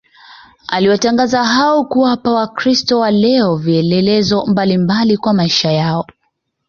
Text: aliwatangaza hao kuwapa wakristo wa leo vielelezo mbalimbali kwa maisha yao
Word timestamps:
aliwatangaza 0.67 1.43
hao 1.43 1.83
kuwapa 1.85 2.31
wakristo 2.31 2.99
wa 2.99 3.11
leo 3.11 3.55
vielelezo 3.55 4.45
mbalimbali 4.45 5.17
kwa 5.17 5.33
maisha 5.33 5.71
yao 5.71 6.05